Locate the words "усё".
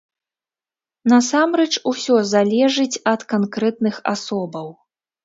1.91-2.15